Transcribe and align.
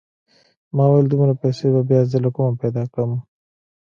ما 0.75 0.83
وويل 0.87 1.05
دومره 1.09 1.33
پيسې 1.41 1.65
به 1.73 1.81
بيا 1.89 2.01
زه 2.11 2.17
له 2.25 2.29
کومه 2.35 2.53
پيدا 2.61 2.83
کم. 2.93 3.11